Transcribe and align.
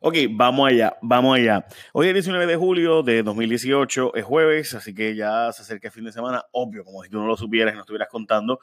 Ok, 0.00 0.14
vamos 0.30 0.68
allá, 0.68 0.94
vamos 1.00 1.38
allá. 1.38 1.66
Hoy 1.94 2.08
es 2.08 2.12
19 2.12 2.46
de 2.46 2.56
julio 2.56 3.02
de 3.02 3.22
2018, 3.22 4.14
es 4.14 4.24
jueves, 4.24 4.74
así 4.74 4.94
que 4.94 5.16
ya 5.16 5.50
se 5.52 5.62
acerca 5.62 5.88
el 5.88 5.92
fin 5.92 6.04
de 6.04 6.12
semana, 6.12 6.44
obvio, 6.52 6.84
como 6.84 7.02
si 7.02 7.08
tú 7.08 7.18
no 7.18 7.26
lo 7.26 7.34
supieras 7.34 7.72
y 7.72 7.76
no 7.76 7.80
estuvieras 7.80 8.08
contando. 8.10 8.60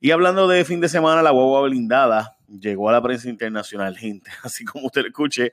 Y 0.00 0.12
hablando 0.12 0.46
de 0.46 0.64
fin 0.64 0.80
de 0.80 0.88
semana, 0.88 1.22
la 1.22 1.32
guagua 1.32 1.62
blindada 1.62 2.36
llegó 2.48 2.88
a 2.88 2.92
la 2.92 3.02
prensa 3.02 3.28
internacional, 3.28 3.96
gente. 3.98 4.30
Así 4.44 4.64
como 4.64 4.86
usted 4.86 5.02
lo 5.02 5.08
escuche, 5.08 5.52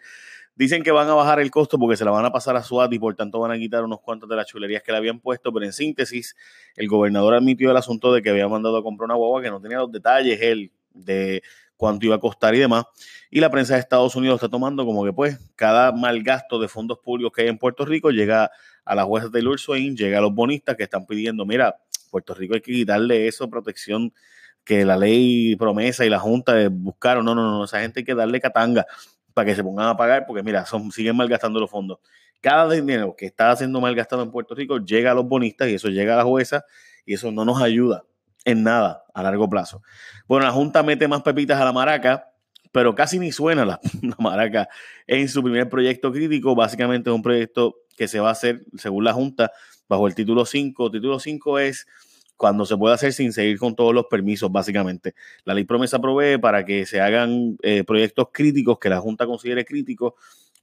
dicen 0.56 0.84
que 0.84 0.92
van 0.92 1.10
a 1.10 1.16
bajar 1.16 1.40
el 1.40 1.50
costo 1.50 1.80
porque 1.80 1.98
se 1.98 2.06
la 2.06 2.12
van 2.12 2.26
a 2.26 2.32
pasar 2.32 2.56
a 2.56 2.62
SWAT 2.62 2.94
y 2.94 3.00
por 3.00 3.16
tanto 3.16 3.40
van 3.40 3.50
a 3.50 3.58
quitar 3.58 3.84
unos 3.84 4.02
cuantos 4.02 4.30
de 4.30 4.36
las 4.36 4.46
chulerías 4.46 4.84
que 4.84 4.92
le 4.92 5.00
habían 5.00 5.20
puesto, 5.20 5.52
pero 5.52 5.66
en 5.66 5.74
síntesis, 5.74 6.36
el 6.76 6.88
gobernador 6.88 7.34
admitió 7.34 7.72
el 7.72 7.78
asunto 7.78 8.14
de 8.14 8.22
que 8.22 8.30
había 8.30 8.48
mandado 8.48 8.78
a 8.78 8.84
comprar 8.84 9.06
una 9.06 9.16
guagua 9.16 9.42
que 9.42 9.50
no 9.50 9.60
tenía 9.60 9.80
los 9.80 9.92
detalles 9.92 10.40
él 10.44 10.72
de 10.94 11.42
cuánto 11.78 12.06
iba 12.06 12.16
a 12.16 12.20
costar 12.20 12.56
y 12.56 12.60
demás. 12.60 12.86
Y 13.30 13.40
la 13.40 13.50
prensa 13.50 13.74
de 13.74 13.80
Estados 13.80 14.16
Unidos 14.16 14.36
está 14.36 14.50
tomando 14.50 14.86
como 14.86 15.04
que 15.04 15.14
pues 15.14 15.40
cada 15.56 15.92
mal 15.92 16.22
gasto 16.24 16.60
de 16.60 16.68
fondos 16.68 17.00
públicos 17.00 17.34
que 17.36 17.44
hay 17.44 17.48
en 17.48 17.58
Puerto 17.58 17.86
Rico 17.86 18.12
llega 18.12 18.52
a 18.86 18.96
la 18.96 19.04
jueza 19.04 19.30
Taylor 19.32 19.60
Swain, 19.60 19.96
llega 19.96 20.20
a 20.20 20.22
los 20.22 20.34
bonistas 20.34 20.76
que 20.76 20.84
están 20.84 21.06
pidiendo, 21.06 21.46
mira, 21.46 21.78
Puerto 22.12 22.34
Rico 22.34 22.54
hay 22.54 22.62
que 22.62 22.72
quitarle 22.72 23.28
eso, 23.28 23.50
protección 23.50 24.14
que 24.64 24.86
la 24.86 24.98
ley 24.98 25.56
promesa 25.56 26.06
y 26.06 26.10
la 26.10 26.20
Junta 26.20 26.56
buscaron. 26.70 27.26
No, 27.26 27.36
no, 27.36 27.52
no, 27.52 27.66
esa 27.66 27.82
gente 27.82 28.02
hay 28.02 28.04
que 28.06 28.16
darle 28.16 28.40
catanga 28.40 28.86
para 29.34 29.46
que 29.46 29.56
se 29.56 29.64
pongan 29.64 29.88
a 29.88 29.98
pagar, 29.98 30.26
porque 30.28 30.44
mira, 30.44 30.66
son, 30.66 30.92
siguen 30.92 31.16
malgastando 31.16 31.60
los 31.60 31.70
fondos. 31.70 32.00
Cada 32.40 32.72
dinero 32.72 33.16
que 33.18 33.26
está 33.26 33.56
siendo 33.56 33.82
malgastado 33.82 34.22
en 34.22 34.32
Puerto 34.32 34.54
Rico 34.54 34.78
llega 34.78 35.12
a 35.12 35.14
los 35.16 35.26
bonistas 35.26 35.70
y 35.70 35.76
eso 35.76 35.90
llega 35.90 36.14
a 36.14 36.18
la 36.18 36.24
jueza 36.24 36.64
y 37.06 37.16
eso 37.16 37.32
no 37.32 37.46
nos 37.46 37.62
ayuda 37.62 38.04
en 38.46 38.64
nada 38.64 39.04
a 39.14 39.24
largo 39.24 39.50
plazo. 39.50 39.82
Bueno, 40.28 40.46
la 40.46 40.52
Junta 40.52 40.84
mete 40.84 41.08
más 41.08 41.22
pepitas 41.22 41.60
a 41.60 41.66
la 41.66 41.72
maraca, 41.72 42.32
pero 42.72 42.96
casi 42.96 43.20
ni 43.20 43.32
suena 43.32 43.66
la, 43.66 43.80
maraca 44.18 44.68
en 45.08 45.30
su 45.30 45.44
primer 45.44 45.70
proyecto 45.70 46.12
crítico. 46.12 46.56
Básicamente 46.56 47.10
es 47.10 47.16
un 47.16 47.22
proyecto 47.22 47.76
que 47.96 48.08
se 48.08 48.20
va 48.20 48.30
a 48.30 48.34
hacer, 48.34 48.66
según 48.78 49.04
la 49.04 49.14
Junta, 49.14 49.52
bajo 49.88 50.08
el 50.08 50.16
título 50.16 50.46
5. 50.46 50.92
Título 50.92 51.20
5 51.20 51.60
es 51.60 51.88
cuando 52.36 52.66
se 52.66 52.76
puede 52.76 52.96
hacer 52.96 53.14
sin 53.14 53.32
seguir 53.32 53.60
con 53.60 53.76
todos 53.76 53.94
los 53.94 54.08
permisos, 54.08 54.52
básicamente. 54.52 55.14
La 55.46 55.54
ley 55.54 55.64
promesa 55.64 56.00
provee 56.00 56.38
para 56.40 56.66
que 56.66 56.86
se 56.86 57.00
hagan 57.00 57.58
eh, 57.62 57.84
proyectos 57.84 58.28
críticos 58.34 58.80
que 58.80 58.90
la 58.90 59.00
Junta 59.00 59.26
considere 59.26 59.64
críticos 59.64 60.14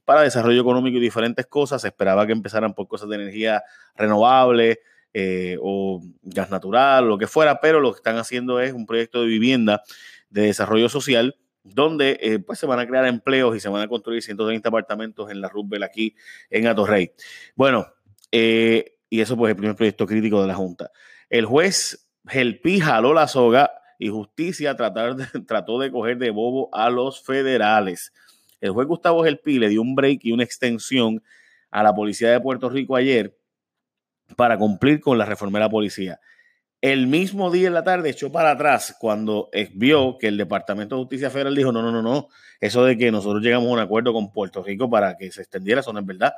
para 0.05 0.21
desarrollo 0.21 0.61
económico 0.61 0.97
y 0.97 1.01
diferentes 1.01 1.45
cosas. 1.47 1.81
Se 1.81 1.87
esperaba 1.87 2.27
que 2.27 2.33
empezaran 2.33 2.73
por 2.73 2.87
cosas 2.87 3.09
de 3.09 3.15
energía 3.15 3.63
renovable, 3.95 4.79
eh, 5.13 5.57
o 5.61 6.01
gas 6.21 6.49
natural, 6.49 7.07
lo 7.07 7.17
que 7.17 7.27
fuera, 7.27 7.59
pero 7.59 7.79
lo 7.79 7.91
que 7.91 7.97
están 7.97 8.17
haciendo 8.17 8.59
es 8.59 8.73
un 8.73 8.85
proyecto 8.85 9.21
de 9.21 9.27
vivienda 9.27 9.83
de 10.29 10.43
desarrollo 10.43 10.89
social 10.89 11.35
donde 11.63 12.17
eh, 12.21 12.39
pues 12.39 12.59
se 12.59 12.65
van 12.65 12.79
a 12.79 12.87
crear 12.87 13.05
empleos 13.05 13.55
y 13.55 13.59
se 13.59 13.69
van 13.69 13.81
a 13.81 13.87
construir 13.87 14.23
130 14.23 14.67
apartamentos 14.69 15.29
en 15.29 15.41
la 15.41 15.49
Rubel 15.49 15.83
aquí 15.83 16.15
en 16.49 16.67
Atorrey. 16.67 17.11
Bueno, 17.55 17.87
eh, 18.31 18.97
y 19.09 19.21
eso 19.21 19.37
pues 19.37 19.49
es 19.49 19.51
el 19.51 19.57
primer 19.57 19.75
proyecto 19.75 20.07
crítico 20.07 20.41
de 20.41 20.47
la 20.47 20.55
Junta. 20.55 20.91
El 21.29 21.45
juez 21.45 22.09
Gelpi 22.25 22.79
jaló 22.79 23.13
la 23.13 23.27
soga 23.27 23.71
y 23.99 24.09
justicia 24.09 24.75
tratar 24.75 25.15
de, 25.15 25.25
trató 25.45 25.79
de 25.79 25.91
coger 25.91 26.17
de 26.17 26.31
bobo 26.31 26.69
a 26.73 26.89
los 26.89 27.21
federales. 27.21 28.13
El 28.59 28.71
juez 28.71 28.87
Gustavo 28.87 29.23
Gelpi 29.23 29.59
le 29.59 29.69
dio 29.69 29.81
un 29.81 29.95
break 29.95 30.21
y 30.23 30.31
una 30.31 30.43
extensión 30.43 31.21
a 31.69 31.83
la 31.83 31.93
policía 31.93 32.31
de 32.31 32.39
Puerto 32.39 32.69
Rico 32.69 32.95
ayer 32.95 33.37
para 34.35 34.57
cumplir 34.57 34.99
con 34.99 35.17
la 35.17 35.25
reforma 35.25 35.59
de 35.59 35.65
la 35.65 35.69
policía. 35.69 36.19
El 36.81 37.05
mismo 37.05 37.51
día 37.51 37.67
en 37.67 37.75
la 37.75 37.83
tarde 37.83 38.09
echó 38.09 38.31
para 38.31 38.51
atrás 38.51 38.95
cuando 38.99 39.49
vio 39.73 40.17
que 40.17 40.27
el 40.27 40.37
Departamento 40.37 40.95
de 40.95 41.01
Justicia 41.03 41.29
Federal 41.29 41.55
dijo, 41.55 41.71
no, 41.71 41.81
no, 41.83 41.91
no, 41.91 42.01
no, 42.01 42.27
eso 42.59 42.83
de 42.85 42.97
que 42.97 43.11
nosotros 43.11 43.43
llegamos 43.43 43.69
a 43.69 43.73
un 43.73 43.79
acuerdo 43.79 44.13
con 44.13 44.31
Puerto 44.31 44.63
Rico 44.63 44.89
para 44.89 45.15
que 45.15 45.31
se 45.31 45.41
extendiera, 45.41 45.81
eso 45.81 45.93
no 45.93 45.99
es 45.99 46.05
verdad. 46.05 46.33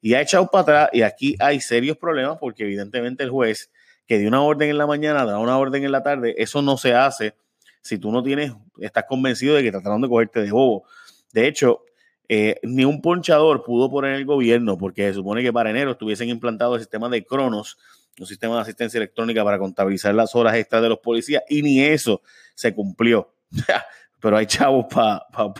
Y 0.00 0.14
ha 0.14 0.20
echado 0.20 0.46
para 0.48 0.62
atrás 0.62 0.90
y 0.92 1.02
aquí 1.02 1.36
hay 1.40 1.60
serios 1.60 1.96
problemas 1.96 2.38
porque 2.38 2.62
evidentemente 2.62 3.24
el 3.24 3.30
juez 3.30 3.70
que 4.06 4.18
dio 4.18 4.28
una 4.28 4.42
orden 4.42 4.70
en 4.70 4.78
la 4.78 4.86
mañana, 4.86 5.24
da 5.24 5.38
una 5.38 5.58
orden 5.58 5.84
en 5.84 5.92
la 5.92 6.02
tarde, 6.02 6.34
eso 6.38 6.62
no 6.62 6.76
se 6.76 6.94
hace 6.94 7.34
si 7.82 7.98
tú 7.98 8.12
no 8.12 8.22
tienes, 8.22 8.52
estás 8.80 9.04
convencido 9.08 9.56
de 9.56 9.62
que 9.62 9.72
trataron 9.72 10.00
de 10.00 10.08
cogerte 10.08 10.40
de 10.40 10.52
bobo. 10.52 10.84
De 11.32 11.48
hecho, 11.48 11.84
eh, 12.34 12.58
ni 12.62 12.86
un 12.86 13.02
ponchador 13.02 13.62
pudo 13.62 13.90
poner 13.90 14.14
el 14.14 14.24
gobierno 14.24 14.78
porque 14.78 15.06
se 15.06 15.12
supone 15.12 15.42
que 15.42 15.52
para 15.52 15.68
enero 15.68 15.90
estuviesen 15.90 16.30
implantados 16.30 16.76
el 16.76 16.80
sistema 16.80 17.10
de 17.10 17.26
Cronos, 17.26 17.76
un 18.18 18.24
sistema 18.24 18.54
de 18.54 18.62
asistencia 18.62 18.96
electrónica 18.96 19.44
para 19.44 19.58
contabilizar 19.58 20.14
las 20.14 20.34
horas 20.34 20.54
extras 20.54 20.80
de 20.80 20.88
los 20.88 20.98
policías 21.00 21.42
y 21.50 21.60
ni 21.60 21.82
eso 21.82 22.22
se 22.54 22.74
cumplió. 22.74 23.34
Pero 24.22 24.38
hay 24.38 24.46
chavos 24.46 24.86
para 24.88 25.26
pa, 25.30 25.52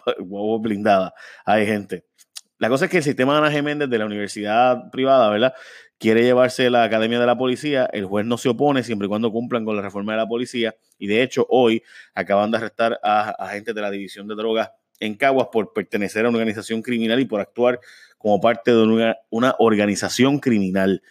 blindada, 0.60 1.12
hay 1.44 1.66
gente. 1.66 2.06
La 2.56 2.70
cosa 2.70 2.86
es 2.86 2.90
que 2.90 2.96
el 2.96 3.02
sistema 3.02 3.34
de 3.34 3.38
Ana 3.40 3.50
Geméndez 3.50 3.90
de 3.90 3.98
la 3.98 4.06
universidad 4.06 4.90
privada, 4.90 5.28
¿verdad? 5.28 5.52
Quiere 5.98 6.22
llevarse 6.22 6.70
la 6.70 6.84
Academia 6.84 7.20
de 7.20 7.26
la 7.26 7.36
Policía, 7.36 7.84
el 7.92 8.06
juez 8.06 8.24
no 8.24 8.38
se 8.38 8.48
opone 8.48 8.82
siempre 8.82 9.04
y 9.04 9.08
cuando 9.10 9.30
cumplan 9.30 9.66
con 9.66 9.76
la 9.76 9.82
reforma 9.82 10.12
de 10.12 10.18
la 10.20 10.26
policía 10.26 10.74
y 10.98 11.06
de 11.06 11.22
hecho 11.22 11.46
hoy 11.50 11.82
acaban 12.14 12.50
de 12.50 12.56
arrestar 12.56 12.98
a 13.02 13.28
agentes 13.28 13.74
de 13.74 13.80
la 13.82 13.90
División 13.90 14.26
de 14.26 14.36
Drogas 14.36 14.70
en 15.02 15.16
Caguas 15.16 15.48
por 15.50 15.72
pertenecer 15.72 16.24
a 16.24 16.28
una 16.28 16.38
organización 16.38 16.80
criminal 16.80 17.18
y 17.18 17.24
por 17.24 17.40
actuar 17.40 17.80
como 18.18 18.40
parte 18.40 18.70
de 18.70 19.16
una, 19.30 19.54
organización 19.58 20.38
criminal. 20.38 21.02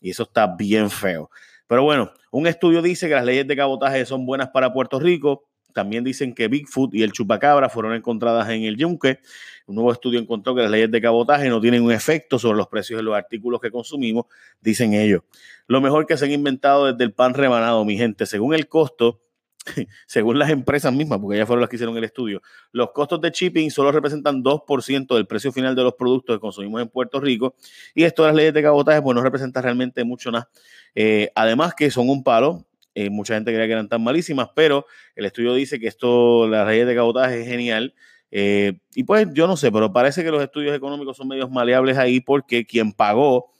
Y 0.00 0.10
eso 0.10 0.22
está 0.22 0.46
bien 0.46 0.88
feo. 0.88 1.30
Pero 1.66 1.82
bueno, 1.82 2.12
un 2.30 2.46
estudio 2.46 2.80
dice 2.80 3.08
que 3.08 3.14
las 3.14 3.24
leyes 3.24 3.46
de 3.48 3.56
cabotaje 3.56 4.06
son 4.06 4.24
buenas 4.24 4.50
para 4.50 4.72
Puerto 4.72 5.00
Rico. 5.00 5.48
También 5.74 6.04
dicen 6.04 6.32
que 6.32 6.46
Bigfoot 6.46 6.94
y 6.94 7.02
el 7.02 7.10
chupacabra 7.10 7.68
fueron 7.68 7.94
encontradas 7.94 8.48
en 8.50 8.62
el 8.62 8.76
yunque. 8.76 9.18
Un 9.66 9.74
nuevo 9.74 9.92
estudio 9.92 10.20
encontró 10.20 10.54
que 10.54 10.62
las 10.62 10.70
leyes 10.70 10.90
de 10.90 11.00
cabotaje 11.00 11.48
no 11.48 11.60
tienen 11.60 11.82
un 11.82 11.90
efecto 11.90 12.38
sobre 12.38 12.56
los 12.56 12.68
precios 12.68 12.98
de 12.98 13.02
los 13.02 13.16
artículos 13.16 13.60
que 13.60 13.70
consumimos, 13.72 14.26
dicen 14.60 14.94
ellos. 14.94 15.22
Lo 15.66 15.80
mejor 15.80 16.06
que 16.06 16.16
se 16.16 16.24
han 16.24 16.32
inventado 16.32 16.86
desde 16.86 17.02
el 17.02 17.12
pan 17.12 17.34
rebanado, 17.34 17.84
mi 17.84 17.96
gente. 17.96 18.26
Según 18.26 18.54
el 18.54 18.68
costo, 18.68 19.20
según 20.06 20.38
las 20.38 20.50
empresas 20.50 20.92
mismas, 20.92 21.18
porque 21.18 21.36
ellas 21.36 21.46
fueron 21.46 21.60
las 21.60 21.68
que 21.68 21.76
hicieron 21.76 21.96
el 21.96 22.04
estudio, 22.04 22.42
los 22.72 22.92
costos 22.92 23.20
de 23.20 23.30
shipping 23.30 23.70
solo 23.70 23.92
representan 23.92 24.42
2% 24.42 25.14
del 25.14 25.26
precio 25.26 25.52
final 25.52 25.74
de 25.74 25.82
los 25.82 25.94
productos 25.94 26.36
que 26.36 26.40
consumimos 26.40 26.80
en 26.82 26.88
Puerto 26.88 27.20
Rico 27.20 27.54
y 27.94 28.04
esto 28.04 28.22
de 28.22 28.28
las 28.28 28.36
leyes 28.36 28.54
de 28.54 28.62
cabotaje 28.62 29.02
pues 29.02 29.14
no 29.14 29.22
representa 29.22 29.60
realmente 29.60 30.04
mucho 30.04 30.30
nada. 30.30 30.48
Eh, 30.94 31.30
además 31.34 31.74
que 31.74 31.90
son 31.90 32.08
un 32.08 32.24
palo, 32.24 32.66
eh, 32.94 33.10
mucha 33.10 33.34
gente 33.34 33.52
creía 33.52 33.66
que 33.66 33.72
eran 33.72 33.88
tan 33.88 34.02
malísimas, 34.02 34.48
pero 34.54 34.86
el 35.14 35.24
estudio 35.24 35.54
dice 35.54 35.78
que 35.78 35.86
esto, 35.86 36.48
las 36.48 36.66
leyes 36.66 36.86
de 36.86 36.94
cabotaje 36.94 37.42
es 37.42 37.46
genial. 37.46 37.94
Eh, 38.32 38.78
y 38.94 39.04
pues 39.04 39.26
yo 39.32 39.46
no 39.46 39.56
sé, 39.56 39.72
pero 39.72 39.92
parece 39.92 40.22
que 40.22 40.30
los 40.30 40.42
estudios 40.42 40.74
económicos 40.76 41.16
son 41.16 41.28
medios 41.28 41.50
maleables 41.50 41.98
ahí 41.98 42.20
porque 42.20 42.64
quien 42.64 42.92
pagó 42.92 43.52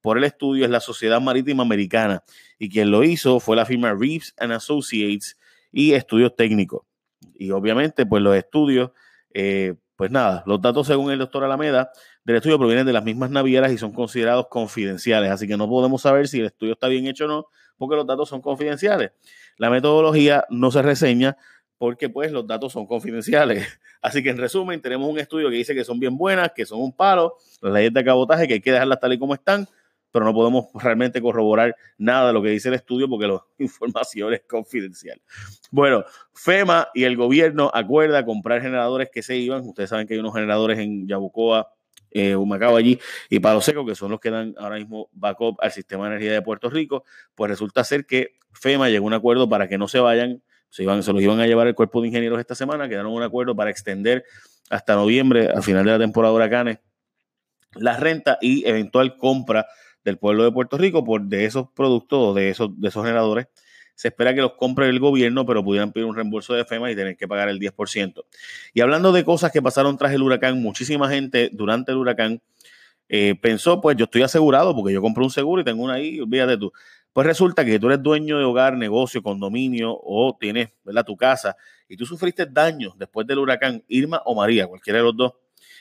por 0.00 0.18
el 0.18 0.24
estudio 0.24 0.64
es 0.64 0.70
la 0.70 0.80
Sociedad 0.80 1.20
Marítima 1.20 1.62
Americana 1.62 2.22
y 2.58 2.68
quien 2.68 2.90
lo 2.90 3.02
hizo 3.04 3.40
fue 3.40 3.56
la 3.56 3.66
firma 3.66 3.92
Reeves 3.92 4.34
and 4.38 4.52
Associates 4.52 5.36
y 5.72 5.92
estudios 5.92 6.34
técnicos. 6.36 6.82
Y 7.34 7.50
obviamente, 7.50 8.06
pues 8.06 8.22
los 8.22 8.36
estudios, 8.36 8.90
eh, 9.32 9.74
pues 9.96 10.10
nada, 10.10 10.42
los 10.46 10.60
datos 10.60 10.86
según 10.86 11.10
el 11.10 11.18
doctor 11.18 11.44
Alameda 11.44 11.90
del 12.24 12.36
estudio 12.36 12.58
provienen 12.58 12.86
de 12.86 12.92
las 12.92 13.04
mismas 13.04 13.30
navieras 13.30 13.72
y 13.72 13.78
son 13.78 13.92
considerados 13.92 14.48
confidenciales, 14.48 15.30
así 15.30 15.46
que 15.46 15.56
no 15.56 15.68
podemos 15.68 16.02
saber 16.02 16.28
si 16.28 16.40
el 16.40 16.46
estudio 16.46 16.72
está 16.72 16.88
bien 16.88 17.06
hecho 17.06 17.24
o 17.24 17.28
no, 17.28 17.46
porque 17.78 17.96
los 17.96 18.06
datos 18.06 18.28
son 18.28 18.40
confidenciales. 18.40 19.12
La 19.58 19.70
metodología 19.70 20.44
no 20.50 20.70
se 20.70 20.82
reseña 20.82 21.36
porque 21.78 22.08
pues 22.08 22.32
los 22.32 22.46
datos 22.46 22.72
son 22.72 22.86
confidenciales. 22.86 23.66
Así 24.02 24.22
que 24.22 24.30
en 24.30 24.38
resumen, 24.38 24.80
tenemos 24.80 25.08
un 25.10 25.18
estudio 25.18 25.50
que 25.50 25.56
dice 25.56 25.74
que 25.74 25.84
son 25.84 25.98
bien 25.98 26.16
buenas, 26.16 26.52
que 26.54 26.64
son 26.64 26.80
un 26.80 26.92
palo, 26.92 27.36
las 27.60 27.72
leyes 27.72 27.92
de 27.92 28.04
cabotaje 28.04 28.46
que 28.46 28.54
hay 28.54 28.60
que 28.60 28.72
dejarlas 28.72 29.00
tal 29.00 29.12
y 29.12 29.18
como 29.18 29.34
están, 29.34 29.66
pero 30.16 30.24
no 30.24 30.32
podemos 30.32 30.68
realmente 30.72 31.20
corroborar 31.20 31.76
nada 31.98 32.28
de 32.28 32.32
lo 32.32 32.40
que 32.40 32.48
dice 32.48 32.68
el 32.68 32.74
estudio 32.74 33.06
porque 33.06 33.26
la 33.26 33.38
información 33.58 34.32
es 34.32 34.40
confidencial. 34.48 35.20
Bueno, 35.70 36.06
FEMA 36.32 36.88
y 36.94 37.04
el 37.04 37.18
gobierno 37.18 37.70
acuerda 37.74 38.24
comprar 38.24 38.62
generadores 38.62 39.10
que 39.12 39.22
se 39.22 39.36
iban. 39.36 39.60
Ustedes 39.68 39.90
saben 39.90 40.06
que 40.06 40.14
hay 40.14 40.20
unos 40.20 40.32
generadores 40.32 40.78
en 40.78 41.06
Yabucoa, 41.06 41.70
eh, 42.12 42.34
Humacao 42.34 42.76
allí 42.76 42.98
y 43.28 43.40
Palo 43.40 43.60
Seco, 43.60 43.84
que 43.84 43.94
son 43.94 44.10
los 44.10 44.18
que 44.18 44.30
dan 44.30 44.54
ahora 44.56 44.76
mismo 44.76 45.10
backup 45.12 45.58
al 45.60 45.70
sistema 45.70 46.04
de 46.04 46.12
energía 46.12 46.32
de 46.32 46.40
Puerto 46.40 46.70
Rico. 46.70 47.04
Pues 47.34 47.50
resulta 47.50 47.84
ser 47.84 48.06
que 48.06 48.38
FEMA 48.54 48.88
llegó 48.88 49.04
a 49.04 49.08
un 49.08 49.12
acuerdo 49.12 49.50
para 49.50 49.68
que 49.68 49.76
no 49.76 49.86
se 49.86 49.98
vayan, 49.98 50.42
se, 50.70 50.84
iban, 50.84 51.02
se 51.02 51.12
los 51.12 51.20
iban 51.20 51.40
a 51.40 51.46
llevar 51.46 51.66
el 51.66 51.74
cuerpo 51.74 52.00
de 52.00 52.08
ingenieros 52.08 52.40
esta 52.40 52.54
semana, 52.54 52.88
quedaron 52.88 53.12
un 53.12 53.22
acuerdo 53.22 53.54
para 53.54 53.68
extender 53.68 54.24
hasta 54.70 54.94
noviembre, 54.94 55.50
al 55.50 55.62
final 55.62 55.84
de 55.84 55.90
la 55.90 55.98
temporada 55.98 56.32
de 56.32 56.36
huracanes, 56.36 56.78
la 57.74 57.98
renta 57.98 58.38
y 58.40 58.66
eventual 58.66 59.18
compra 59.18 59.66
del 60.06 60.18
pueblo 60.18 60.44
de 60.44 60.52
Puerto 60.52 60.78
Rico 60.78 61.04
por 61.04 61.22
de 61.22 61.44
esos 61.44 61.68
productos 61.74 62.34
de 62.36 62.50
esos, 62.50 62.80
de 62.80 62.88
esos 62.88 63.04
generadores. 63.04 63.48
Se 63.96 64.08
espera 64.08 64.34
que 64.34 64.40
los 64.40 64.52
compre 64.52 64.88
el 64.88 65.00
gobierno, 65.00 65.44
pero 65.44 65.64
pudieran 65.64 65.90
pedir 65.90 66.06
un 66.06 66.14
reembolso 66.14 66.54
de 66.54 66.64
FEMA 66.64 66.90
y 66.90 66.94
tener 66.94 67.16
que 67.16 67.26
pagar 67.26 67.48
el 67.48 67.58
10%. 67.58 68.24
Y 68.72 68.80
hablando 68.82 69.10
de 69.10 69.24
cosas 69.24 69.50
que 69.50 69.60
pasaron 69.60 69.98
tras 69.98 70.12
el 70.12 70.22
huracán, 70.22 70.62
muchísima 70.62 71.08
gente 71.10 71.50
durante 71.52 71.92
el 71.92 71.98
huracán 71.98 72.40
eh, 73.08 73.34
pensó, 73.40 73.80
pues 73.80 73.96
yo 73.96 74.04
estoy 74.04 74.22
asegurado 74.22 74.76
porque 74.76 74.94
yo 74.94 75.02
compré 75.02 75.24
un 75.24 75.30
seguro 75.30 75.62
y 75.62 75.64
tengo 75.64 75.82
una 75.82 75.94
ahí, 75.94 76.20
olvídate 76.20 76.56
tú. 76.56 76.72
Pues 77.12 77.26
resulta 77.26 77.64
que 77.64 77.80
tú 77.80 77.86
eres 77.86 78.02
dueño 78.02 78.38
de 78.38 78.44
hogar, 78.44 78.76
negocio, 78.76 79.22
condominio 79.22 79.98
o 80.00 80.36
tienes 80.38 80.68
¿verdad? 80.84 81.04
tu 81.04 81.16
casa 81.16 81.56
y 81.88 81.96
tú 81.96 82.06
sufriste 82.06 82.46
daños 82.46 82.92
después 82.96 83.26
del 83.26 83.38
huracán 83.38 83.82
Irma 83.88 84.22
o 84.24 84.34
María, 84.36 84.66
cualquiera 84.66 84.98
de 84.98 85.04
los 85.04 85.16
dos, 85.16 85.32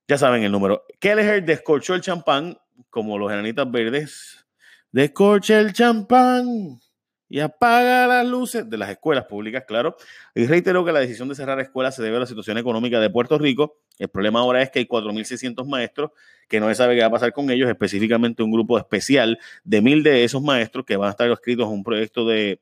ya 0.07 0.17
saben 0.17 0.43
el 0.43 0.51
número. 0.51 0.85
Kelleher 0.99 1.43
descorchó 1.43 1.95
el 1.95 2.01
champán 2.01 2.57
como 2.89 3.17
los 3.17 3.31
enanitas 3.31 3.69
verdes. 3.69 4.45
Descorcha 4.91 5.59
el 5.59 5.73
champán 5.73 6.79
y 7.27 7.39
apaga 7.39 8.07
las 8.07 8.27
luces 8.27 8.69
de 8.69 8.77
las 8.77 8.89
escuelas 8.89 9.25
públicas, 9.25 9.63
claro. 9.67 9.95
Y 10.33 10.45
reitero 10.45 10.85
que 10.85 10.91
la 10.91 10.99
decisión 10.99 11.27
de 11.27 11.35
cerrar 11.35 11.59
escuelas 11.59 11.95
se 11.95 12.03
debe 12.03 12.17
a 12.17 12.19
la 12.21 12.25
situación 12.25 12.57
económica 12.57 12.99
de 12.99 13.09
Puerto 13.09 13.37
Rico. 13.37 13.79
El 13.97 14.09
problema 14.09 14.39
ahora 14.39 14.61
es 14.61 14.69
que 14.69 14.79
hay 14.79 14.85
4.600 14.85 15.67
maestros 15.67 16.11
que 16.47 16.59
no 16.59 16.67
se 16.67 16.75
sabe 16.75 16.95
qué 16.95 17.01
va 17.01 17.07
a 17.07 17.11
pasar 17.11 17.33
con 17.33 17.49
ellos, 17.49 17.69
específicamente 17.69 18.43
un 18.43 18.51
grupo 18.51 18.77
especial 18.77 19.39
de 19.63 19.81
mil 19.81 20.03
de 20.03 20.23
esos 20.23 20.41
maestros 20.41 20.85
que 20.85 20.97
van 20.97 21.07
a 21.07 21.11
estar 21.11 21.29
inscritos 21.29 21.65
en 21.67 21.73
un 21.73 21.83
proyecto 21.83 22.27
de 22.27 22.59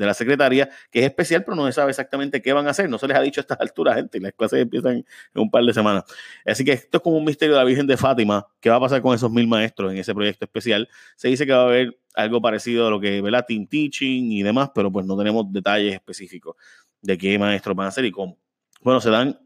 de 0.00 0.06
la 0.06 0.14
secretaria, 0.14 0.70
que 0.90 1.00
es 1.00 1.04
especial, 1.04 1.44
pero 1.44 1.54
no 1.54 1.66
se 1.66 1.72
sabe 1.72 1.90
exactamente 1.90 2.40
qué 2.40 2.54
van 2.54 2.66
a 2.66 2.70
hacer. 2.70 2.88
No 2.88 2.96
se 2.96 3.06
les 3.06 3.16
ha 3.16 3.20
dicho 3.20 3.40
a 3.40 3.42
estas 3.42 3.60
alturas, 3.60 3.96
gente, 3.96 4.16
y 4.16 4.20
las 4.22 4.32
clases 4.32 4.60
empiezan 4.62 4.94
en 4.94 5.04
un 5.34 5.50
par 5.50 5.62
de 5.62 5.74
semanas. 5.74 6.04
Así 6.46 6.64
que 6.64 6.72
esto 6.72 6.96
es 6.96 7.02
como 7.02 7.18
un 7.18 7.24
misterio 7.24 7.54
de 7.54 7.58
la 7.58 7.64
Virgen 7.64 7.86
de 7.86 7.98
Fátima. 7.98 8.46
¿Qué 8.60 8.70
va 8.70 8.76
a 8.76 8.80
pasar 8.80 9.02
con 9.02 9.14
esos 9.14 9.30
mil 9.30 9.46
maestros 9.46 9.92
en 9.92 9.98
ese 9.98 10.14
proyecto 10.14 10.46
especial? 10.46 10.88
Se 11.16 11.28
dice 11.28 11.44
que 11.44 11.52
va 11.52 11.60
a 11.60 11.66
haber 11.66 11.98
algo 12.14 12.40
parecido 12.40 12.86
a 12.86 12.90
lo 12.90 12.98
que 12.98 13.20
ve 13.20 13.30
la 13.30 13.42
Team 13.42 13.66
Teaching 13.66 14.32
y 14.32 14.42
demás, 14.42 14.70
pero 14.74 14.90
pues 14.90 15.04
no 15.04 15.18
tenemos 15.18 15.52
detalles 15.52 15.94
específicos 15.94 16.56
de 17.02 17.18
qué 17.18 17.38
maestros 17.38 17.76
van 17.76 17.88
a 17.88 17.90
ser 17.90 18.06
y 18.06 18.10
cómo. 18.10 18.38
Bueno, 18.80 19.02
se 19.02 19.10
dan 19.10 19.38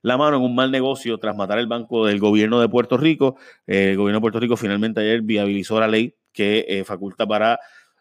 la 0.00 0.16
mano 0.16 0.38
en 0.38 0.42
un 0.42 0.54
mal 0.54 0.70
negocio 0.70 1.18
tras 1.18 1.36
matar 1.36 1.58
el 1.58 1.66
banco 1.66 2.06
del 2.06 2.18
gobierno 2.18 2.60
de 2.60 2.68
Puerto 2.68 2.96
Rico. 2.96 3.36
el 3.66 3.96
gobierno 3.96 4.18
de 4.18 4.22
Puerto 4.22 4.40
Rico 4.40 4.56
finalmente 4.56 5.00
ayer 5.00 5.20
viabilizó 5.20 5.78
la 5.78 5.88
ley 5.88 6.14
que 6.32 6.64
eh, 6.68 6.84
faculta 6.84 7.26
para 7.26 7.58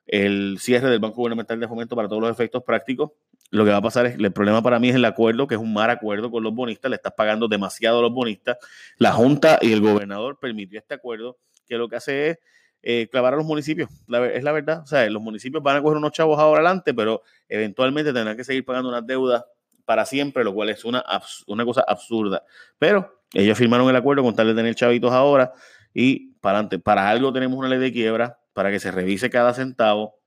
el 0.07 0.57
cierre 0.59 0.89
del 0.89 0.99
Banco 0.99 1.17
Gubernamental 1.17 1.59
de 1.59 1.67
Fomento 1.67 1.95
para 1.95 2.07
todos 2.07 2.21
los 2.21 2.31
efectos 2.31 2.63
prácticos. 2.63 3.11
Lo 3.49 3.63
que 3.63 3.71
va 3.71 3.77
a 3.77 3.81
pasar 3.81 4.05
es, 4.05 4.15
el 4.15 4.31
problema 4.31 4.61
para 4.61 4.79
mí 4.79 4.89
es 4.89 4.95
el 4.95 5.05
acuerdo, 5.05 5.47
que 5.47 5.55
es 5.55 5.61
un 5.61 5.73
mal 5.73 5.89
acuerdo 5.89 6.31
con 6.31 6.43
los 6.43 6.53
bonistas, 6.53 6.89
le 6.89 6.95
estás 6.95 7.13
pagando 7.13 7.47
demasiado 7.47 7.99
a 7.99 8.01
los 8.01 8.11
bonistas. 8.11 8.57
La 8.97 9.11
Junta 9.13 9.59
y 9.61 9.71
el 9.71 9.81
gobernador 9.81 10.37
permitió 10.39 10.79
este 10.79 10.95
acuerdo, 10.95 11.37
que 11.65 11.77
lo 11.77 11.87
que 11.87 11.95
hace 11.97 12.29
es 12.29 12.39
eh, 12.81 13.07
clavar 13.11 13.33
a 13.33 13.37
los 13.37 13.45
municipios. 13.45 13.89
es 14.33 14.43
la 14.43 14.51
verdad. 14.51 14.81
O 14.81 14.85
sea, 14.85 15.09
los 15.09 15.21
municipios 15.21 15.63
van 15.63 15.77
a 15.77 15.81
coger 15.81 15.97
unos 15.97 16.11
chavos 16.11 16.39
ahora 16.39 16.59
adelante, 16.59 16.93
pero 16.93 17.21
eventualmente 17.47 18.13
tendrán 18.13 18.37
que 18.37 18.43
seguir 18.43 18.65
pagando 18.65 18.89
unas 18.89 19.05
deudas 19.05 19.43
para 19.85 20.05
siempre, 20.05 20.43
lo 20.43 20.53
cual 20.53 20.69
es 20.69 20.83
una, 20.85 21.03
una 21.47 21.65
cosa 21.65 21.83
absurda. 21.87 22.43
Pero 22.77 23.21
ellos 23.33 23.57
firmaron 23.57 23.89
el 23.89 23.95
acuerdo 23.95 24.23
con 24.23 24.35
tal 24.35 24.47
de 24.47 24.55
tener 24.55 24.75
chavitos 24.75 25.11
ahora 25.11 25.53
y 25.93 26.33
para 26.39 26.59
adelante. 26.59 26.79
Para 26.79 27.09
algo 27.09 27.31
tenemos 27.33 27.57
una 27.57 27.67
ley 27.67 27.79
de 27.79 27.91
quiebra 27.91 28.39
para 28.57 28.71
que 28.71 28.79
se 28.79 28.89
revise 28.89 29.29
cada 29.29 29.53
centavo. 29.53 30.19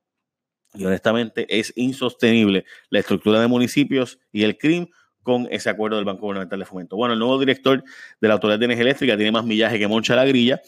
Y 0.75 0.85
honestamente 0.85 1.47
es 1.49 1.73
insostenible 1.75 2.65
la 2.89 3.01
estructura 3.01 3.41
de 3.41 3.49
municipios 3.49 4.21
y 4.31 4.45
el 4.45 4.57
crimen 4.57 4.89
con 5.25 5.49
ese 5.51 5.69
acuerdo 5.69 5.97
del 5.97 6.05
Banco 6.05 6.21
Gubernamental 6.21 6.61
de 6.61 6.65
Fomento. 6.65 6.95
Bueno, 6.95 7.15
el 7.15 7.19
nuevo 7.19 7.41
director 7.41 7.83
de 8.21 8.29
la 8.29 8.35
Autoridad 8.35 8.61
de 8.61 8.67
Energía 8.67 8.83
Eléctrica 8.83 9.17
tiene 9.17 9.33
más 9.33 9.45
millaje 9.45 9.81
que 9.81 9.89
Moncha 9.89 10.15
la 10.15 10.25
grilla 10.27 10.63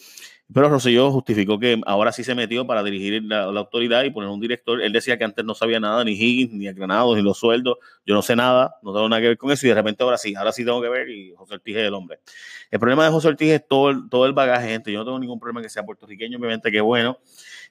pero 0.51 0.69
Rosselló 0.69 1.11
justificó 1.11 1.57
que 1.57 1.81
ahora 1.85 2.11
sí 2.11 2.23
se 2.23 2.35
metió 2.35 2.67
para 2.67 2.83
dirigir 2.83 3.23
la, 3.23 3.43
autoridad 3.43 4.03
y 4.03 4.09
poner 4.09 4.29
un 4.29 4.39
director. 4.39 4.81
Él 4.81 4.91
decía 4.91 5.17
que 5.17 5.23
antes 5.23 5.45
no 5.45 5.55
sabía 5.55 5.79
nada, 5.79 6.03
ni 6.03 6.11
Higgins, 6.11 6.53
ni 6.53 6.71
Granados, 6.73 7.15
ni 7.15 7.23
los 7.23 7.37
sueldos. 7.37 7.77
Yo 8.05 8.13
no 8.13 8.21
sé 8.21 8.35
nada, 8.35 8.75
no 8.83 8.93
tengo 8.93 9.07
nada 9.07 9.21
que 9.21 9.29
ver 9.29 9.37
con 9.37 9.51
eso 9.51 9.65
y 9.65 9.69
de 9.69 9.75
repente 9.75 10.03
ahora 10.03 10.17
sí, 10.17 10.35
ahora 10.35 10.51
sí 10.51 10.65
tengo 10.65 10.81
que 10.81 10.89
ver 10.89 11.09
y 11.09 11.33
José 11.35 11.55
Ortiz 11.55 11.75
es 11.77 11.83
el 11.83 11.93
hombre. 11.93 12.19
El 12.69 12.79
problema 12.79 13.05
de 13.05 13.11
José 13.11 13.29
Ortiz 13.29 13.51
es 13.51 13.67
todo 13.67 13.89
el, 13.89 14.09
todo 14.09 14.25
el 14.25 14.33
bagaje, 14.33 14.67
gente. 14.69 14.91
Yo 14.91 14.99
no 14.99 15.05
tengo 15.05 15.19
ningún 15.19 15.39
problema 15.39 15.61
que 15.61 15.69
sea 15.69 15.83
puertorriqueño, 15.83 16.37
obviamente 16.37 16.71
que 16.71 16.81
bueno 16.81 17.19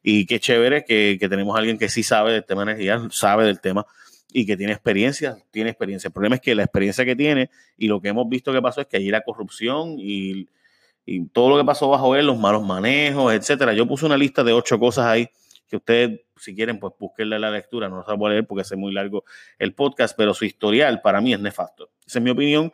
y 0.02 0.26
qué 0.26 0.40
chévere 0.40 0.84
que, 0.84 1.18
que 1.20 1.28
tenemos 1.28 1.54
a 1.54 1.58
alguien 1.58 1.78
que 1.78 1.88
sí 1.88 2.02
sabe 2.02 2.32
del 2.32 2.44
tema 2.44 2.64
de 2.64 2.72
energía, 2.72 3.00
sabe 3.10 3.44
del 3.44 3.60
tema 3.60 3.86
y 4.32 4.46
que 4.46 4.56
tiene 4.56 4.72
experiencia, 4.72 5.36
tiene 5.50 5.70
experiencia. 5.70 6.08
El 6.08 6.12
problema 6.12 6.36
es 6.36 6.40
que 6.40 6.54
la 6.54 6.64
experiencia 6.64 7.04
que 7.04 7.14
tiene 7.14 7.50
y 7.76 7.86
lo 7.86 8.00
que 8.00 8.08
hemos 8.08 8.28
visto 8.28 8.52
que 8.52 8.62
pasó 8.62 8.80
es 8.80 8.86
que 8.86 8.96
allí 8.96 9.10
la 9.10 9.20
corrupción 9.20 9.96
y 9.98 10.48
y 11.04 11.26
todo 11.28 11.50
lo 11.50 11.56
que 11.58 11.64
pasó 11.64 11.88
bajo 11.88 12.14
él, 12.16 12.26
los 12.26 12.38
malos 12.38 12.62
manejos, 12.62 13.32
etcétera. 13.32 13.72
Yo 13.72 13.86
puse 13.86 14.06
una 14.06 14.16
lista 14.16 14.44
de 14.44 14.52
ocho 14.52 14.78
cosas 14.78 15.06
ahí 15.06 15.28
que 15.68 15.76
ustedes, 15.76 16.20
si 16.36 16.54
quieren, 16.54 16.78
pues 16.78 16.92
búsquenle 16.98 17.38
la 17.38 17.50
lectura. 17.50 17.88
No 17.88 18.04
se 18.04 18.12
voy 18.12 18.26
a 18.26 18.30
leer 18.32 18.46
porque 18.46 18.62
es 18.62 18.76
muy 18.76 18.92
largo 18.92 19.24
el 19.58 19.74
podcast, 19.74 20.14
pero 20.16 20.34
su 20.34 20.44
historial 20.44 21.00
para 21.00 21.20
mí 21.20 21.32
es 21.32 21.40
nefasto. 21.40 21.90
Esa 22.06 22.18
es 22.18 22.22
mi 22.22 22.30
opinión. 22.30 22.70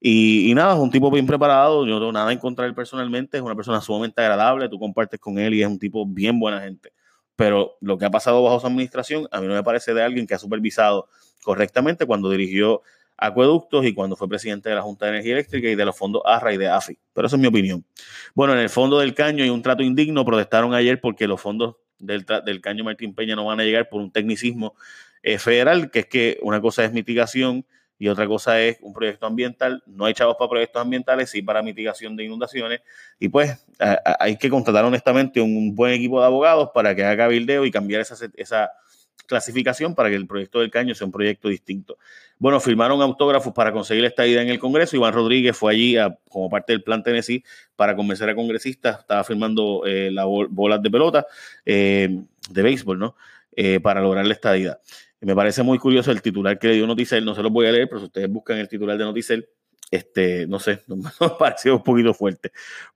Y, 0.00 0.52
nada, 0.54 0.74
es 0.74 0.80
un 0.80 0.90
tipo 0.90 1.10
bien 1.10 1.26
preparado. 1.26 1.84
Yo 1.84 1.94
no 1.94 1.98
tengo 2.00 2.12
nada 2.12 2.32
en 2.32 2.38
contra 2.38 2.64
de 2.64 2.70
él 2.70 2.74
personalmente. 2.74 3.36
Es 3.36 3.42
una 3.42 3.54
persona 3.54 3.80
sumamente 3.80 4.22
agradable. 4.22 4.68
Tú 4.68 4.78
compartes 4.78 5.20
con 5.20 5.38
él 5.38 5.54
y 5.54 5.62
es 5.62 5.68
un 5.68 5.78
tipo 5.78 6.06
bien 6.06 6.40
buena 6.40 6.60
gente. 6.60 6.92
Pero 7.36 7.76
lo 7.80 7.98
que 7.98 8.06
ha 8.06 8.10
pasado 8.10 8.42
bajo 8.42 8.58
su 8.60 8.66
administración, 8.66 9.28
a 9.30 9.40
mí 9.40 9.46
no 9.46 9.54
me 9.54 9.62
parece 9.62 9.92
de 9.92 10.02
alguien 10.02 10.26
que 10.26 10.34
ha 10.34 10.38
supervisado 10.38 11.08
correctamente 11.42 12.06
cuando 12.06 12.30
dirigió 12.30 12.82
acueductos 13.18 13.84
y 13.84 13.92
cuando 13.92 14.16
fue 14.16 14.28
presidente 14.28 14.68
de 14.68 14.76
la 14.76 14.82
Junta 14.82 15.06
de 15.06 15.12
Energía 15.12 15.34
Eléctrica 15.34 15.68
y 15.68 15.74
de 15.74 15.84
los 15.84 15.96
fondos 15.96 16.22
ARRA 16.24 16.54
y 16.54 16.56
de 16.56 16.68
AFI. 16.68 16.98
Pero 17.12 17.26
eso 17.26 17.36
es 17.36 17.42
mi 17.42 17.48
opinión. 17.48 17.84
Bueno, 18.34 18.54
en 18.54 18.60
el 18.60 18.70
fondo 18.70 19.00
del 19.00 19.14
caño 19.14 19.44
hay 19.44 19.50
un 19.50 19.60
trato 19.60 19.82
indigno. 19.82 20.24
Protestaron 20.24 20.72
ayer 20.72 21.00
porque 21.00 21.26
los 21.26 21.40
fondos 21.40 21.76
del, 21.98 22.24
del 22.44 22.60
caño 22.60 22.84
Martín 22.84 23.14
Peña 23.14 23.34
no 23.34 23.44
van 23.44 23.60
a 23.60 23.64
llegar 23.64 23.88
por 23.88 24.00
un 24.00 24.10
tecnicismo 24.10 24.74
eh, 25.22 25.38
federal, 25.38 25.90
que 25.90 26.00
es 26.00 26.06
que 26.06 26.38
una 26.42 26.60
cosa 26.60 26.84
es 26.84 26.92
mitigación 26.92 27.66
y 27.98 28.06
otra 28.06 28.28
cosa 28.28 28.60
es 28.60 28.78
un 28.80 28.92
proyecto 28.92 29.26
ambiental. 29.26 29.82
No 29.86 30.04
hay 30.04 30.14
chavos 30.14 30.36
para 30.38 30.48
proyectos 30.48 30.80
ambientales, 30.80 31.30
sí 31.30 31.42
para 31.42 31.62
mitigación 31.62 32.14
de 32.14 32.24
inundaciones. 32.24 32.80
Y 33.18 33.28
pues 33.28 33.66
hay 34.20 34.36
que 34.36 34.48
contratar 34.48 34.84
honestamente 34.84 35.40
un 35.40 35.74
buen 35.74 35.92
equipo 35.92 36.20
de 36.20 36.26
abogados 36.26 36.70
para 36.72 36.94
que 36.94 37.04
haga 37.04 37.24
cabildeo 37.24 37.64
y 37.64 37.72
cambiar 37.72 38.00
esa, 38.00 38.14
esa 38.36 38.70
clasificación 39.26 39.94
para 39.94 40.08
que 40.08 40.16
el 40.16 40.26
proyecto 40.26 40.60
del 40.60 40.70
caño 40.70 40.94
sea 40.94 41.06
un 41.06 41.12
proyecto 41.12 41.48
distinto. 41.48 41.98
Bueno, 42.38 42.60
firmaron 42.60 43.02
autógrafos 43.02 43.52
para 43.52 43.72
conseguir 43.72 44.04
esta 44.04 44.26
idea 44.26 44.42
en 44.42 44.48
el 44.48 44.58
Congreso. 44.58 44.96
Iván 44.96 45.12
Rodríguez 45.12 45.56
fue 45.56 45.72
allí 45.72 45.96
como 46.28 46.48
parte 46.48 46.72
del 46.72 46.82
plan 46.82 47.02
Tennessee 47.02 47.42
para 47.74 47.96
convencer 47.96 48.28
a 48.30 48.34
congresistas. 48.34 49.00
Estaba 49.00 49.24
firmando 49.24 49.82
eh, 49.86 50.10
las 50.12 50.24
bolas 50.24 50.80
de 50.82 50.90
pelota, 50.90 51.26
eh, 51.66 52.20
de 52.50 52.62
béisbol, 52.62 52.98
¿no? 52.98 53.16
Eh, 53.56 53.80
para 53.80 54.00
lograr 54.00 54.24
la 54.24 54.34
estadía. 54.34 54.78
me 55.20 55.34
parece 55.34 55.64
muy 55.64 55.78
curioso 55.78 56.12
el 56.12 56.22
titular 56.22 56.58
que 56.58 56.68
le 56.68 56.74
dio 56.74 56.86
Noticel. 56.86 57.24
No 57.24 57.34
se 57.34 57.42
lo 57.42 57.50
voy 57.50 57.66
a 57.66 57.72
leer, 57.72 57.88
pero 57.88 57.98
si 57.98 58.06
ustedes 58.06 58.30
buscan 58.30 58.58
el 58.58 58.68
titular 58.68 58.96
de 58.96 59.04
Noticel, 59.04 59.48
este, 59.90 60.46
no 60.46 60.58
sé, 60.58 60.82
me 60.86 61.28
pareció 61.38 61.76
un 61.76 61.82
poquito 61.82 62.14
fuerte. 62.14 62.52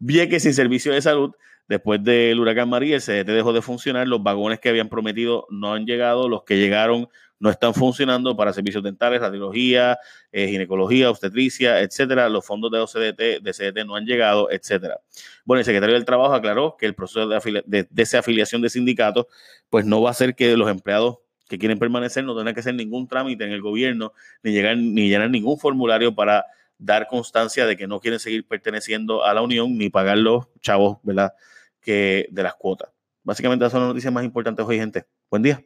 Que 0.07 0.41
sin 0.41 0.55
servicio 0.55 0.93
de 0.93 1.03
salud 1.03 1.35
Después 1.69 2.03
del 2.03 2.39
huracán 2.41 2.69
María, 2.69 2.97
el 2.97 3.03
CDT 3.03 3.29
dejó 3.29 3.53
de 3.53 3.63
funcionar, 3.63 4.07
los 4.09 4.23
vagones 4.23 4.61
que 4.61 4.69
habían 4.69 4.89
prometido 4.89 5.47
no 5.49 5.73
han 5.73 5.87
llegado, 5.87 6.29
los 6.29 6.43
que 6.43 6.59
llegaron 6.59 7.09
no 7.39 7.51
están 7.51 7.73
funcionando 7.75 8.37
para 8.37 8.53
servicios 8.53 8.85
dentales, 8.85 9.21
radiología, 9.21 9.99
eh, 10.31 10.49
ginecología, 10.49 11.11
obstetricia, 11.11 11.81
etcétera. 11.81 12.29
Los 12.29 12.45
fondos 12.45 12.71
de 12.71 12.79
OCDT, 12.79 13.43
de 13.43 13.53
CDT 13.53 13.87
no 13.87 13.97
han 13.97 14.05
llegado, 14.05 14.51
etcétera. 14.51 15.01
Bueno, 15.45 15.61
el 15.61 15.65
secretario 15.65 15.95
del 15.95 16.05
Trabajo 16.05 16.35
aclaró 16.35 16.77
que 16.79 16.87
el 16.87 16.95
proceso 16.95 17.27
de, 17.27 17.63
de 17.67 17.89
desafiliación 17.91 18.63
de 18.63 18.71
sindicatos, 18.71 19.27
pues 19.71 19.85
no 19.85 20.03
va 20.03 20.11
a 20.11 20.13
hacer 20.13 20.37
que 20.37 20.57
los 20.57 20.71
empleados 20.71 21.19
que 21.49 21.59
quieren 21.59 21.79
permanecer 21.79 22.23
no 22.23 22.37
tengan 22.37 22.55
que 22.55 22.61
hacer 22.61 22.75
ningún 22.75 23.09
trámite 23.09 23.45
en 23.45 23.53
el 23.53 23.61
gobierno, 23.61 24.13
ni 24.43 24.53
llegar, 24.53 24.77
ni 24.77 25.09
llenar 25.09 25.31
ningún 25.31 25.59
formulario 25.59 26.15
para 26.15 26.45
dar 26.85 27.07
constancia 27.07 27.65
de 27.67 27.77
que 27.77 27.87
no 27.87 28.01
quieren 28.01 28.19
seguir 28.19 28.47
perteneciendo 28.47 29.25
a 29.25 29.33
la 29.33 29.43
Unión 29.43 29.79
ni 29.79 29.89
pagar 29.89 30.19
los 30.19 30.47
chavos, 30.61 30.99
¿verdad? 31.03 31.33
Que 31.81 32.29
de 32.31 32.43
las 32.43 32.55
cuotas. 32.55 32.91
Básicamente, 33.23 33.65
esas 33.65 33.73
son 33.73 33.83
las 33.83 33.89
noticias 33.89 34.13
más 34.13 34.25
importantes 34.25 34.67
hoy, 34.67 34.79
gente. 34.79 35.05
Buen 35.31 35.43
día. 35.43 35.65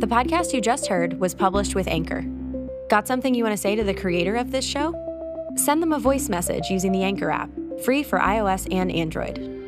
The 0.00 0.06
podcast 0.06 0.52
you 0.52 0.60
just 0.60 0.86
heard 0.88 1.18
was 1.18 1.34
published 1.34 1.74
with 1.74 1.88
Anchor. 1.88 2.22
Got 2.90 3.08
something 3.08 3.34
you 3.34 3.42
want 3.42 3.56
to 3.56 3.60
say 3.60 3.74
to 3.74 3.84
the 3.84 3.94
creator 3.94 4.36
of 4.36 4.50
this 4.50 4.64
show? 4.64 4.92
Send 5.56 5.80
them 5.80 5.92
a 5.92 5.98
voice 5.98 6.28
message 6.28 6.68
using 6.68 6.92
the 6.92 7.02
Anchor 7.02 7.30
app, 7.30 7.48
free 7.84 8.02
for 8.02 8.18
iOS 8.18 8.68
and 8.70 8.92
Android. 8.92 9.63